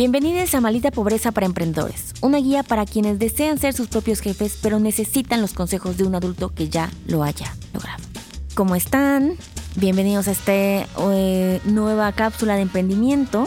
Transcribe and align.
Bienvenidos 0.00 0.54
a 0.54 0.62
Malita 0.62 0.90
Pobreza 0.90 1.30
para 1.30 1.44
Emprendedores, 1.44 2.14
una 2.22 2.38
guía 2.38 2.62
para 2.62 2.86
quienes 2.86 3.18
desean 3.18 3.58
ser 3.58 3.74
sus 3.74 3.88
propios 3.88 4.20
jefes 4.20 4.58
pero 4.62 4.78
necesitan 4.78 5.42
los 5.42 5.52
consejos 5.52 5.98
de 5.98 6.04
un 6.04 6.14
adulto 6.14 6.54
que 6.54 6.70
ya 6.70 6.88
lo 7.06 7.22
haya 7.22 7.54
logrado. 7.74 8.02
¿Cómo 8.54 8.76
están? 8.76 9.34
Bienvenidos 9.76 10.26
a 10.26 10.30
esta 10.30 10.54
eh, 10.54 11.60
nueva 11.66 12.10
cápsula 12.12 12.56
de 12.56 12.62
emprendimiento. 12.62 13.46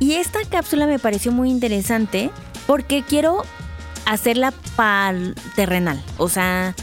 Y 0.00 0.14
esta 0.14 0.38
cápsula 0.48 0.86
me 0.86 0.98
pareció 0.98 1.30
muy 1.30 1.50
interesante 1.50 2.30
porque 2.66 3.04
quiero 3.06 3.42
hacerla 4.06 4.54
para 4.76 5.34
terrenal. 5.56 6.02
O 6.16 6.30
sea, 6.30 6.74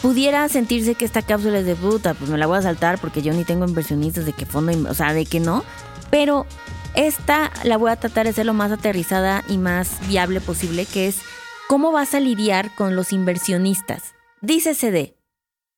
pudiera 0.00 0.48
sentirse 0.48 0.94
que 0.94 1.06
esta 1.06 1.22
cápsula 1.22 1.58
es 1.58 1.66
de 1.66 1.74
puta, 1.74 2.14
pues 2.14 2.30
me 2.30 2.38
la 2.38 2.46
voy 2.46 2.58
a 2.58 2.62
saltar 2.62 3.00
porque 3.00 3.20
yo 3.20 3.32
ni 3.32 3.42
tengo 3.42 3.66
inversionistas 3.66 4.26
de 4.26 4.32
qué 4.32 4.46
fondo, 4.46 4.88
o 4.88 4.94
sea, 4.94 5.12
de 5.12 5.26
que 5.26 5.40
no. 5.40 5.64
Pero 6.08 6.46
esta 6.94 7.50
la 7.64 7.76
voy 7.76 7.90
a 7.90 7.96
tratar 7.96 8.26
de 8.26 8.32
ser 8.32 8.46
lo 8.46 8.54
más 8.54 8.70
aterrizada 8.70 9.42
y 9.48 9.58
más 9.58 9.98
viable 10.08 10.40
posible, 10.40 10.86
que 10.86 11.08
es 11.08 11.20
cómo 11.68 11.92
vas 11.92 12.14
a 12.14 12.20
lidiar 12.20 12.74
con 12.74 12.96
los 12.96 13.12
inversionistas. 13.12 14.14
Dícese 14.40 14.90
de, 14.90 15.16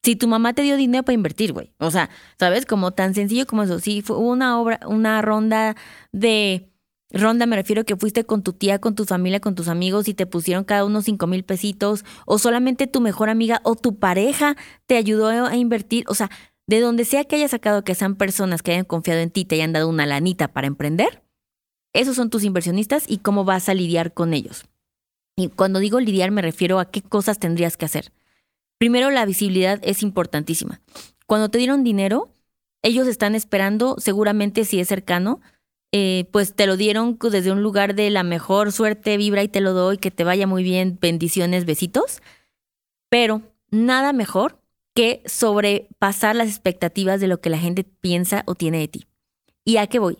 si 0.02 0.16
tu 0.16 0.28
mamá 0.28 0.52
te 0.52 0.62
dio 0.62 0.76
dinero 0.76 1.02
para 1.02 1.14
invertir, 1.14 1.52
güey. 1.52 1.72
O 1.78 1.90
sea, 1.90 2.10
¿sabes? 2.38 2.66
Como 2.66 2.92
tan 2.92 3.14
sencillo 3.14 3.46
como 3.46 3.62
eso. 3.62 3.78
Si 3.78 4.02
fue 4.02 4.18
una 4.18 4.60
obra, 4.60 4.80
una 4.86 5.22
ronda 5.22 5.76
de... 6.12 6.70
Ronda 7.10 7.46
me 7.46 7.54
refiero 7.54 7.84
que 7.84 7.96
fuiste 7.96 8.24
con 8.24 8.42
tu 8.42 8.52
tía, 8.52 8.80
con 8.80 8.96
tu 8.96 9.04
familia, 9.04 9.38
con 9.38 9.54
tus 9.54 9.68
amigos 9.68 10.08
y 10.08 10.14
te 10.14 10.26
pusieron 10.26 10.64
cada 10.64 10.84
uno 10.84 11.00
cinco 11.00 11.28
mil 11.28 11.44
pesitos 11.44 12.04
o 12.26 12.38
solamente 12.38 12.88
tu 12.88 13.00
mejor 13.00 13.28
amiga 13.28 13.60
o 13.62 13.76
tu 13.76 14.00
pareja 14.00 14.56
te 14.86 14.96
ayudó 14.96 15.28
a 15.28 15.54
invertir. 15.54 16.04
O 16.08 16.14
sea, 16.14 16.28
de 16.66 16.80
donde 16.80 17.04
sea 17.04 17.24
que 17.24 17.36
hayas 17.36 17.50
sacado 17.50 17.84
que 17.84 17.94
sean 17.94 18.16
personas 18.16 18.62
que 18.62 18.72
hayan 18.72 18.84
confiado 18.84 19.20
en 19.20 19.30
ti, 19.30 19.44
te 19.44 19.56
hayan 19.56 19.72
dado 19.72 19.88
una 19.88 20.06
lanita 20.06 20.48
para 20.48 20.66
emprender, 20.66 21.22
esos 21.92 22.16
son 22.16 22.30
tus 22.30 22.44
inversionistas 22.44 23.04
y 23.08 23.18
cómo 23.18 23.44
vas 23.44 23.68
a 23.68 23.74
lidiar 23.74 24.12
con 24.12 24.34
ellos. 24.34 24.64
Y 25.36 25.48
cuando 25.48 25.78
digo 25.78 26.00
lidiar 26.00 26.30
me 26.30 26.42
refiero 26.42 26.78
a 26.80 26.90
qué 26.90 27.02
cosas 27.02 27.38
tendrías 27.38 27.76
que 27.76 27.84
hacer. 27.84 28.12
Primero, 28.78 29.10
la 29.10 29.24
visibilidad 29.24 29.80
es 29.82 30.02
importantísima. 30.02 30.80
Cuando 31.26 31.48
te 31.48 31.58
dieron 31.58 31.84
dinero, 31.84 32.30
ellos 32.82 33.06
están 33.06 33.34
esperando, 33.34 33.96
seguramente 33.98 34.64
si 34.64 34.80
es 34.80 34.88
cercano, 34.88 35.40
eh, 35.92 36.28
pues 36.32 36.54
te 36.54 36.66
lo 36.66 36.76
dieron 36.76 37.18
desde 37.20 37.52
un 37.52 37.62
lugar 37.62 37.94
de 37.94 38.10
la 38.10 38.24
mejor 38.24 38.72
suerte, 38.72 39.16
vibra 39.16 39.44
y 39.44 39.48
te 39.48 39.60
lo 39.60 39.72
doy, 39.72 39.98
que 39.98 40.10
te 40.10 40.24
vaya 40.24 40.46
muy 40.46 40.64
bien, 40.64 40.98
bendiciones, 41.00 41.64
besitos. 41.64 42.20
Pero 43.08 43.42
nada 43.70 44.12
mejor 44.12 44.60
que 44.94 45.22
sobrepasar 45.26 46.36
las 46.36 46.48
expectativas 46.48 47.20
de 47.20 47.26
lo 47.26 47.40
que 47.40 47.50
la 47.50 47.58
gente 47.58 47.84
piensa 47.84 48.44
o 48.46 48.54
tiene 48.54 48.78
de 48.78 48.88
ti. 48.88 49.06
¿Y 49.64 49.78
a 49.78 49.86
qué 49.86 49.98
voy? 49.98 50.18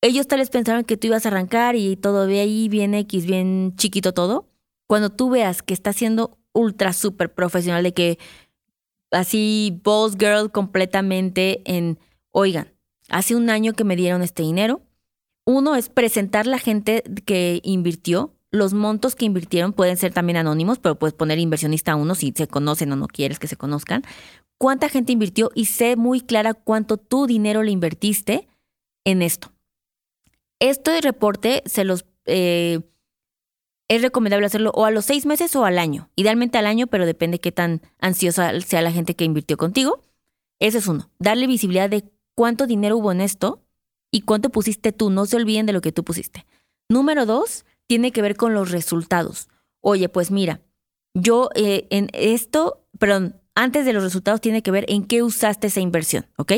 Ellos 0.00 0.26
tal 0.26 0.38
vez 0.38 0.50
pensaron 0.50 0.84
que 0.84 0.96
tú 0.96 1.08
ibas 1.08 1.26
a 1.26 1.28
arrancar 1.28 1.76
y 1.76 1.96
todo 1.96 2.26
ve 2.26 2.40
ahí 2.40 2.68
bien 2.68 2.94
X, 2.94 3.26
bien 3.26 3.74
chiquito 3.76 4.14
todo. 4.14 4.48
Cuando 4.86 5.10
tú 5.10 5.28
veas 5.28 5.62
que 5.62 5.74
está 5.74 5.92
siendo 5.92 6.38
ultra 6.52 6.92
súper 6.92 7.34
profesional, 7.34 7.82
de 7.82 7.92
que 7.92 8.18
así 9.10 9.80
boss 9.82 10.16
girl 10.16 10.50
completamente 10.50 11.62
en, 11.64 11.98
oigan, 12.30 12.72
hace 13.08 13.34
un 13.34 13.50
año 13.50 13.72
que 13.72 13.84
me 13.84 13.96
dieron 13.96 14.22
este 14.22 14.42
dinero. 14.42 14.82
Uno 15.44 15.76
es 15.76 15.88
presentar 15.88 16.46
la 16.46 16.58
gente 16.58 17.02
que 17.24 17.60
invirtió, 17.64 18.34
los 18.50 18.72
montos 18.72 19.14
que 19.14 19.24
invirtieron 19.24 19.72
pueden 19.72 19.96
ser 19.96 20.12
también 20.12 20.38
anónimos, 20.38 20.78
pero 20.78 20.98
puedes 20.98 21.14
poner 21.14 21.38
inversionista 21.38 21.96
uno 21.96 22.14
si 22.14 22.32
se 22.34 22.48
conocen 22.48 22.92
o 22.92 22.96
no 22.96 23.06
quieres 23.06 23.38
que 23.38 23.46
se 23.46 23.56
conozcan. 23.56 24.02
¿Cuánta 24.56 24.88
gente 24.88 25.12
invirtió? 25.12 25.50
Y 25.54 25.66
sé 25.66 25.96
muy 25.96 26.20
clara 26.20 26.54
cuánto 26.54 26.96
tu 26.96 27.26
dinero 27.26 27.62
le 27.62 27.70
invertiste 27.70 28.48
en 29.04 29.22
esto. 29.22 29.52
Este 30.58 31.00
reporte 31.00 31.62
se 31.66 31.84
los 31.84 32.04
eh, 32.26 32.80
es 33.88 34.02
recomendable 34.02 34.46
hacerlo 34.46 34.70
o 34.74 34.84
a 34.84 34.90
los 34.90 35.06
seis 35.06 35.24
meses 35.24 35.56
o 35.56 35.64
al 35.64 35.78
año. 35.78 36.10
Idealmente 36.14 36.58
al 36.58 36.66
año, 36.66 36.86
pero 36.86 37.06
depende 37.06 37.40
qué 37.40 37.52
tan 37.52 37.80
ansiosa 37.98 38.60
sea 38.60 38.82
la 38.82 38.92
gente 38.92 39.16
que 39.16 39.24
invirtió 39.24 39.56
contigo. 39.56 40.02
Ese 40.60 40.78
es 40.78 40.86
uno. 40.86 41.10
Darle 41.18 41.46
visibilidad 41.46 41.88
de 41.88 42.04
cuánto 42.34 42.66
dinero 42.66 42.98
hubo 42.98 43.12
en 43.12 43.22
esto 43.22 43.62
y 44.10 44.22
cuánto 44.22 44.50
pusiste 44.50 44.92
tú. 44.92 45.08
No 45.10 45.24
se 45.24 45.36
olviden 45.36 45.66
de 45.66 45.72
lo 45.72 45.80
que 45.80 45.92
tú 45.92 46.04
pusiste. 46.04 46.44
Número 46.90 47.24
dos, 47.24 47.64
tiene 47.88 48.12
que 48.12 48.22
ver 48.22 48.36
con 48.36 48.54
los 48.54 48.70
resultados. 48.70 49.48
Oye, 49.80 50.08
pues 50.08 50.30
mira, 50.30 50.60
yo 51.14 51.50
eh, 51.54 51.86
en 51.90 52.08
esto, 52.12 52.86
perdón, 52.98 53.40
antes 53.54 53.84
de 53.84 53.92
los 53.92 54.04
resultados 54.04 54.40
tiene 54.40 54.62
que 54.62 54.70
ver 54.70 54.84
en 54.88 55.04
qué 55.04 55.22
usaste 55.22 55.66
esa 55.66 55.80
inversión, 55.80 56.26
¿ok? 56.36 56.52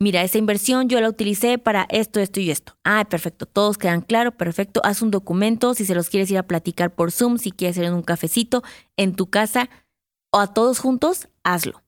Mira, 0.00 0.22
esa 0.22 0.38
inversión 0.38 0.88
yo 0.88 1.00
la 1.00 1.08
utilicé 1.08 1.58
para 1.58 1.86
esto, 1.90 2.20
esto 2.20 2.38
y 2.40 2.50
esto. 2.50 2.78
Ah, 2.84 3.06
perfecto, 3.10 3.46
todos 3.46 3.78
quedan 3.78 4.00
claros, 4.00 4.34
perfecto. 4.34 4.80
Haz 4.84 5.02
un 5.02 5.10
documento 5.10 5.74
si 5.74 5.84
se 5.84 5.94
los 5.94 6.08
quieres 6.08 6.30
ir 6.30 6.38
a 6.38 6.46
platicar 6.46 6.94
por 6.94 7.10
Zoom, 7.10 7.38
si 7.38 7.50
quieres 7.50 7.76
ir 7.76 7.84
en 7.84 7.94
un 7.94 8.02
cafecito, 8.02 8.62
en 8.96 9.16
tu 9.16 9.28
casa 9.28 9.68
o 10.32 10.38
a 10.38 10.54
todos 10.54 10.78
juntos, 10.78 11.28
hazlo. 11.42 11.82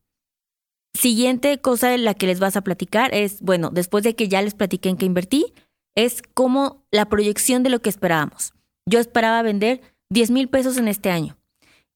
Siguiente 0.92 1.60
cosa 1.60 1.88
de 1.88 1.98
la 1.98 2.14
que 2.14 2.26
les 2.26 2.40
vas 2.40 2.56
a 2.56 2.62
platicar 2.62 3.14
es, 3.14 3.40
bueno, 3.42 3.70
después 3.70 4.02
de 4.02 4.16
que 4.16 4.28
ya 4.28 4.42
les 4.42 4.54
platiqué 4.54 4.88
en 4.88 4.96
qué 4.96 5.06
invertí, 5.06 5.54
es 5.94 6.22
como 6.34 6.84
la 6.90 7.08
proyección 7.08 7.62
de 7.62 7.70
lo 7.70 7.80
que 7.80 7.90
esperábamos. 7.90 8.54
Yo 8.90 8.98
esperaba 8.98 9.40
vender 9.42 9.80
10 10.10 10.32
mil 10.32 10.48
pesos 10.48 10.76
en 10.76 10.88
este 10.88 11.10
año. 11.10 11.38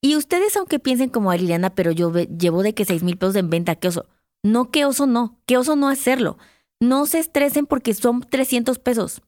Y 0.00 0.14
ustedes, 0.14 0.56
aunque 0.56 0.78
piensen 0.78 1.10
como 1.10 1.32
Liliana, 1.32 1.74
pero 1.74 1.90
yo 1.90 2.12
llevo 2.12 2.62
de 2.62 2.72
que 2.72 2.84
6 2.84 3.02
mil 3.02 3.16
pesos 3.16 3.34
en 3.34 3.50
venta, 3.50 3.74
qué 3.74 3.88
oso. 3.88 4.06
No, 4.44 4.70
qué 4.70 4.84
oso 4.84 5.06
no, 5.06 5.40
qué 5.44 5.56
oso 5.56 5.74
no 5.74 5.88
hacerlo. 5.88 6.38
No 6.78 7.06
se 7.06 7.18
estresen 7.18 7.66
porque 7.66 7.94
son 7.94 8.20
300 8.20 8.78
pesos. 8.78 9.22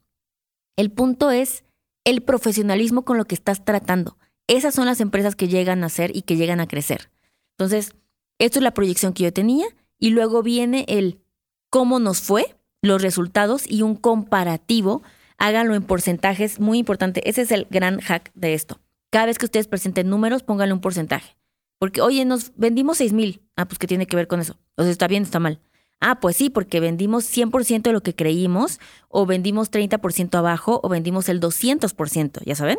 El 0.77 0.93
punto 0.93 1.33
es 1.33 1.65
el 2.05 2.23
profesionalismo 2.23 3.05
con 3.05 3.19
lo 3.19 3.25
que 3.25 3.35
estás 3.35 3.65
tratando. 3.65 4.17
Esas 4.47 4.75
son 4.75 4.87
las 4.87 5.01
empresas 5.01 5.35
que 5.35 5.49
llegan 5.49 5.83
a 5.83 5.89
ser 5.89 6.15
y 6.15 6.23
que 6.23 6.37
llegan 6.37 6.61
a 6.61 6.69
crecer. 6.69 7.11
Entonces, 7.59 7.97
esto 8.39 8.61
es 8.61 8.63
la 8.63 8.75
proyección 8.75 9.13
que 9.13 9.25
yo 9.25 9.33
tenía 9.33 9.67
y 9.99 10.11
luego 10.11 10.43
viene 10.43 10.85
el 10.89 11.19
cómo 11.71 11.99
nos 11.99 12.21
fue, 12.21 12.55
los 12.81 13.03
resultados 13.03 13.65
y 13.69 13.83
un 13.83 13.97
comparativo 13.97 15.03
háganlo 15.39 15.75
en 15.75 15.83
porcentajes, 15.83 16.61
muy 16.61 16.79
importante. 16.79 17.29
Ese 17.29 17.43
es 17.43 17.53
el 17.53 17.67
gran 17.71 18.01
hack 18.01 18.31
de 18.35 18.55
esto. 18.55 18.81
Cada 19.11 19.27
vez 19.27 19.39
que 19.39 19.47
ustedes 19.47 19.69
presenten 19.69 20.09
números, 20.09 20.43
pónganle 20.43 20.75
un 20.75 20.81
porcentaje. 20.81 21.37
Porque, 21.79 22.01
oye, 22.01 22.25
nos 22.25 22.53
vendimos 22.57 22.99
6 22.99 23.13
mil. 23.13 23.43
Ah, 23.57 23.67
pues, 23.67 23.79
¿qué 23.79 23.87
tiene 23.87 24.07
que 24.07 24.17
ver 24.17 24.27
con 24.27 24.41
eso? 24.41 24.57
O 24.77 24.83
sea, 24.83 24.91
¿está 24.91 25.09
bien 25.09 25.23
está 25.23 25.39
mal? 25.39 25.61
Ah, 26.01 26.21
pues 26.21 26.37
sí, 26.37 26.51
porque 26.51 26.81
vendimos 26.81 27.25
100% 27.25 27.83
de 27.83 27.93
lo 27.93 28.03
que 28.03 28.15
creímos, 28.15 28.81
o 29.09 29.27
vendimos 29.27 29.71
30% 29.71 30.39
abajo, 30.39 30.81
o 30.83 30.89
vendimos 30.89 31.29
el 31.29 31.41
200%, 31.41 32.43
¿ya 32.45 32.55
saben? 32.55 32.79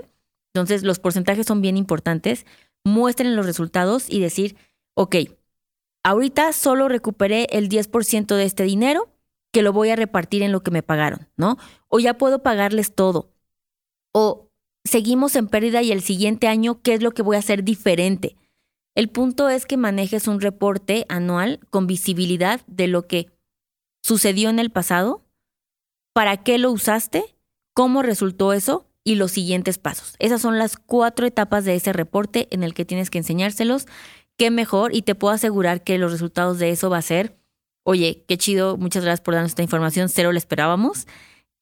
Entonces, 0.53 0.84
los 0.84 1.00
porcentajes 1.00 1.46
son 1.46 1.62
bien 1.62 1.78
importantes. 1.78 2.46
Muestren 2.84 3.35
los 3.35 3.46
resultados 3.46 4.09
y 4.09 4.19
decir, 4.19 4.56
ok, 4.96 5.16
ahorita 6.03 6.53
solo 6.53 6.88
recuperé 6.88 7.47
el 7.51 7.69
10% 7.69 8.35
de 8.35 8.44
este 8.44 8.63
dinero, 8.63 9.09
que 9.52 9.62
lo 9.62 9.74
voy 9.74 9.90
a 9.90 9.96
repartir 9.96 10.44
en 10.44 10.52
lo 10.52 10.62
que 10.62 10.72
me 10.72 10.84
pagaron, 10.84 11.28
¿no? 11.38 11.58
O 11.88 12.00
ya 12.00 12.18
puedo 12.18 12.44
pagarles 12.44 12.94
todo. 12.94 13.31
O 14.13 14.50
seguimos 14.84 15.35
en 15.35 15.47
pérdida 15.47 15.81
y 15.81 15.91
el 15.91 16.02
siguiente 16.02 16.47
año, 16.47 16.81
¿qué 16.81 16.94
es 16.94 17.02
lo 17.02 17.12
que 17.12 17.22
voy 17.22 17.35
a 17.35 17.40
hacer 17.40 17.63
diferente? 17.63 18.35
El 18.96 19.09
punto 19.09 19.50
es 19.50 19.66
que 19.66 19.78
manejes 19.78 20.28
un 20.28 20.41
reporte 20.41 21.06
anual 21.08 21.59
con 21.69 21.85
visibilidad 21.85 22.62
de 22.68 22.88
lo 22.88 23.08
que 23.08 23.31
sucedió 24.02 24.50
en 24.50 24.59
el 24.59 24.72
pasado, 24.72 25.24
para 26.14 26.38
qué 26.38 26.58
lo 26.58 26.72
usaste, 26.72 27.35
cómo 27.74 28.02
resultó 28.02 28.53
eso 28.53 28.88
y 29.03 29.16
los 29.16 29.31
siguientes 29.31 29.78
pasos. 29.78 30.16
Esas 30.18 30.41
son 30.41 30.58
las 30.58 30.78
cuatro 30.78 31.28
etapas 31.28 31.64
de 31.64 31.75
ese 31.75 31.94
reporte 31.94 32.47
en 32.50 32.64
el 32.64 32.74
que 32.74 32.85
tienes 32.85 33.09
que 33.12 33.19
enseñárselos. 33.19 33.85
Qué 34.35 34.50
mejor 34.50 34.96
y 34.96 35.03
te 35.03 35.16
puedo 35.16 35.34
asegurar 35.34 35.84
que 35.84 35.97
los 35.97 36.12
resultados 36.12 36.58
de 36.58 36.72
eso 36.72 36.90
va 36.90 36.97
a 36.97 37.03
ser 37.03 37.36
oye, 37.87 38.25
qué 38.28 38.37
chido, 38.37 38.75
muchas 38.75 39.05
gracias 39.05 39.22
por 39.22 39.34
darnos 39.34 39.51
esta 39.51 39.63
información, 39.63 40.09
cero 40.09 40.34
la 40.34 40.39
esperábamos, 40.39 41.07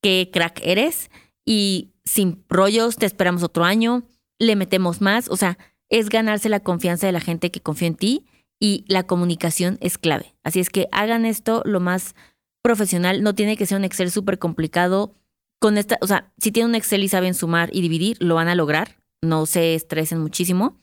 qué 0.02 0.32
crack 0.34 0.60
eres 0.64 1.12
y 1.46 1.92
sin 2.04 2.44
rollos, 2.50 2.96
te 2.96 3.06
esperamos 3.06 3.44
otro 3.44 3.64
año, 3.64 4.08
le 4.40 4.56
metemos 4.56 5.02
más, 5.02 5.30
o 5.30 5.38
sea, 5.38 5.60
es 5.88 6.10
ganarse 6.10 6.50
la 6.50 6.62
confianza 6.62 7.06
de 7.06 7.14
la 7.14 7.20
gente 7.20 7.52
que 7.52 7.62
confía 7.62 7.90
en 7.90 7.96
ti 7.96 8.26
y 8.60 8.86
la 8.88 9.04
comunicación 9.04 9.78
es 9.82 10.00
clave. 10.00 10.34
Así 10.44 10.60
es 10.60 10.72
que 10.72 10.88
hagan 10.92 11.28
esto 11.28 11.62
lo 11.64 11.80
más 11.80 12.16
profesional, 12.64 13.22
no 13.22 13.36
tiene 13.36 13.56
que 13.56 13.68
ser 13.68 13.78
un 13.78 13.84
Excel 13.84 14.10
súper 14.10 14.40
complicado. 14.40 15.14
Con 15.60 15.78
esta, 15.78 16.00
o 16.02 16.08
sea, 16.08 16.34
si 16.40 16.52
tienen 16.52 16.72
un 16.72 16.76
Excel 16.76 17.04
y 17.04 17.08
saben 17.08 17.36
sumar 17.36 17.70
y 17.72 17.82
dividir, 17.82 18.18
lo 18.20 18.34
van 18.34 18.48
a 18.48 18.56
lograr, 18.56 18.98
no 19.22 19.46
se 19.46 19.76
estresen 19.76 20.22
muchísimo. 20.22 20.82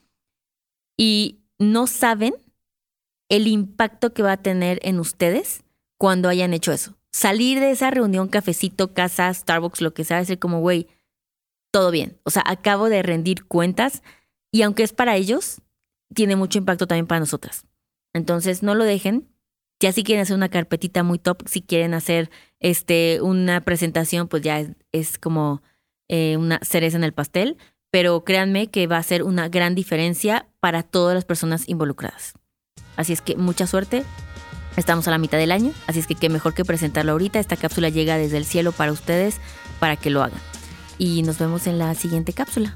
Y 0.97 1.41
no 1.59 1.85
saben 1.85 2.33
el 3.33 3.47
impacto 3.47 4.13
que 4.13 4.21
va 4.21 4.33
a 4.33 4.43
tener 4.43 4.79
en 4.83 4.99
ustedes 4.99 5.63
cuando 5.97 6.29
hayan 6.29 6.53
hecho 6.53 6.71
eso. 6.71 6.95
Salir 7.11 7.59
de 7.59 7.71
esa 7.71 7.89
reunión, 7.89 8.27
cafecito, 8.27 8.93
casa, 8.93 9.33
Starbucks, 9.33 9.81
lo 9.81 9.91
que 9.95 10.03
sea, 10.03 10.19
decir 10.19 10.37
como, 10.37 10.59
güey, 10.59 10.87
todo 11.71 11.89
bien. 11.89 12.19
O 12.25 12.29
sea, 12.29 12.43
acabo 12.45 12.89
de 12.89 13.01
rendir 13.01 13.45
cuentas 13.45 14.03
y 14.51 14.61
aunque 14.61 14.83
es 14.83 14.93
para 14.93 15.15
ellos, 15.15 15.63
tiene 16.13 16.35
mucho 16.35 16.59
impacto 16.59 16.85
también 16.85 17.07
para 17.07 17.21
nosotras. 17.21 17.65
Entonces, 18.13 18.61
no 18.61 18.75
lo 18.75 18.83
dejen. 18.83 19.27
Ya 19.79 19.91
si 19.93 20.03
quieren 20.03 20.21
hacer 20.21 20.35
una 20.35 20.49
carpetita 20.49 21.01
muy 21.01 21.17
top, 21.17 21.41
si 21.47 21.63
quieren 21.63 21.95
hacer 21.95 22.29
este, 22.59 23.19
una 23.19 23.61
presentación, 23.61 24.27
pues 24.27 24.43
ya 24.43 24.63
es, 24.91 25.17
como 25.17 25.63
eh, 26.07 26.37
una 26.37 26.59
cereza 26.61 26.97
en 26.97 27.03
el 27.03 27.13
pastel, 27.13 27.57
pero 27.89 28.23
créanme 28.23 28.67
que 28.67 28.85
va 28.85 28.97
a 28.97 29.03
ser 29.03 29.23
una 29.23 29.49
gran 29.49 29.73
diferencia 29.73 30.47
para 30.59 30.83
todas 30.83 31.15
las 31.15 31.25
personas 31.25 31.67
involucradas. 31.67 32.35
Así 32.95 33.13
es 33.13 33.21
que 33.21 33.35
mucha 33.35 33.67
suerte. 33.67 34.03
Estamos 34.75 35.07
a 35.07 35.11
la 35.11 35.19
mitad 35.19 35.37
del 35.37 35.51
año, 35.51 35.71
así 35.85 35.99
es 35.99 36.07
que 36.07 36.15
qué 36.15 36.29
mejor 36.29 36.55
que 36.55 36.65
presentarlo 36.65 37.11
ahorita. 37.11 37.39
Esta 37.39 37.57
cápsula 37.57 37.89
llega 37.89 38.17
desde 38.17 38.37
el 38.37 38.45
cielo 38.45 38.71
para 38.71 38.91
ustedes, 38.91 39.37
para 39.79 39.97
que 39.97 40.09
lo 40.09 40.23
hagan. 40.23 40.39
Y 40.97 41.21
nos 41.21 41.37
vemos 41.37 41.67
en 41.67 41.77
la 41.77 41.93
siguiente 41.93 42.33
cápsula. 42.33 42.75